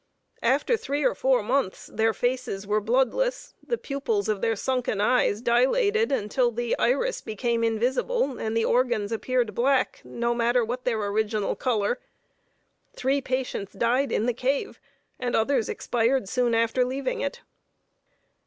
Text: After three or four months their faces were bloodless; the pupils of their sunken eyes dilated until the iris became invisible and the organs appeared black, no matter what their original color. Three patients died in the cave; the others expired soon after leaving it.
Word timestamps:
After 0.41 0.75
three 0.77 1.03
or 1.03 1.13
four 1.13 1.43
months 1.43 1.85
their 1.85 2.11
faces 2.11 2.65
were 2.65 2.81
bloodless; 2.81 3.53
the 3.61 3.77
pupils 3.77 4.27
of 4.29 4.41
their 4.41 4.55
sunken 4.55 4.99
eyes 4.99 5.41
dilated 5.41 6.11
until 6.11 6.49
the 6.51 6.75
iris 6.79 7.21
became 7.21 7.63
invisible 7.63 8.39
and 8.39 8.57
the 8.57 8.65
organs 8.65 9.11
appeared 9.11 9.53
black, 9.53 10.01
no 10.03 10.33
matter 10.33 10.65
what 10.65 10.85
their 10.85 10.97
original 11.03 11.55
color. 11.55 11.99
Three 12.95 13.21
patients 13.21 13.73
died 13.73 14.11
in 14.11 14.25
the 14.25 14.33
cave; 14.33 14.79
the 15.19 15.37
others 15.37 15.69
expired 15.69 16.27
soon 16.27 16.55
after 16.55 16.83
leaving 16.83 17.21
it. 17.21 17.41